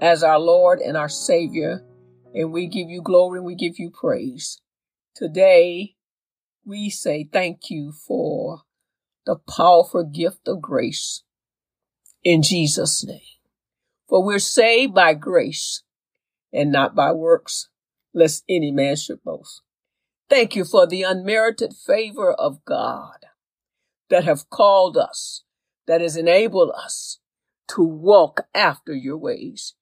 [0.00, 1.84] as our Lord and our Savior,
[2.34, 4.60] and we give you glory and we give you praise.
[5.14, 5.96] Today,
[6.64, 8.62] we say thank you for
[9.26, 11.22] the powerful gift of grace
[12.22, 13.20] in Jesus' name.
[14.08, 15.82] For we're saved by grace
[16.52, 17.68] and not by works,
[18.14, 19.62] lest any man should boast.
[20.30, 23.26] Thank you for the unmerited favor of God
[24.10, 25.42] that have called us,
[25.86, 27.18] that has enabled us
[27.68, 29.74] to walk after your ways.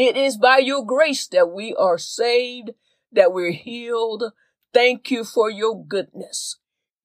[0.00, 2.70] It is by your grace that we are saved,
[3.10, 4.32] that we're healed.
[4.72, 6.56] Thank you for your goodness.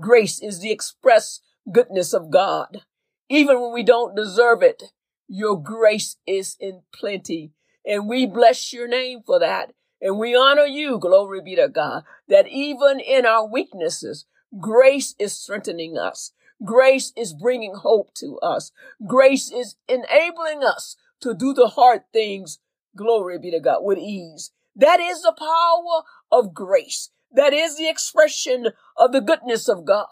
[0.00, 2.84] Grace is the express goodness of God.
[3.28, 4.84] Even when we don't deserve it,
[5.28, 7.52] your grace is in plenty.
[7.84, 9.74] And we bless your name for that.
[10.00, 14.24] And we honor you, glory be to God, that even in our weaknesses,
[14.58, 16.32] grace is strengthening us.
[16.64, 18.72] Grace is bringing hope to us.
[19.06, 22.58] Grace is enabling us to do the hard things
[22.96, 24.52] Glory be to God with ease.
[24.74, 27.10] That is the power of grace.
[27.32, 30.06] That is the expression of the goodness of God.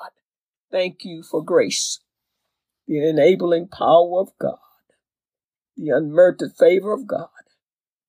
[0.71, 2.01] Thank you for grace,
[2.87, 4.59] the enabling power of God,
[5.77, 7.29] the unmerited favor of God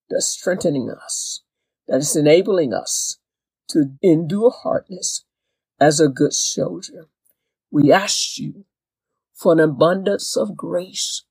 [0.09, 1.43] that's strengthening us,
[1.87, 3.17] that is enabling us
[3.69, 5.23] to endure hardness
[5.79, 7.07] as a good soldier.
[7.71, 8.65] We ask you
[9.33, 11.23] for an abundance of grace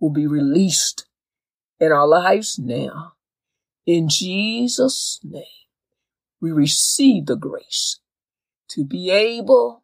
[0.00, 1.06] will be released
[1.82, 3.14] in our lives now.
[3.84, 5.42] In Jesus' name,
[6.40, 7.98] we receive the grace
[8.68, 9.82] to be able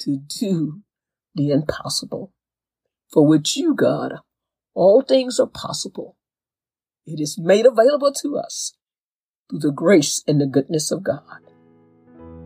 [0.00, 0.80] to do
[1.34, 2.32] the impossible.
[3.12, 4.14] For with you, God,
[4.74, 6.16] all things are possible.
[7.04, 8.72] It is made available to us
[9.50, 11.20] through the grace and the goodness of God.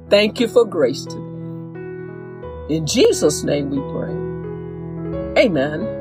[0.09, 2.75] Thank you for grace today.
[2.75, 5.44] In Jesus' name we pray.
[5.44, 6.00] Amen.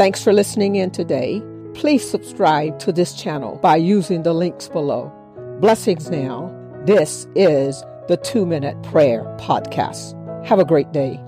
[0.00, 1.42] Thanks for listening in today.
[1.74, 5.12] Please subscribe to this channel by using the links below.
[5.60, 6.50] Blessings now.
[6.86, 10.16] This is the Two Minute Prayer Podcast.
[10.46, 11.20] Have a great day.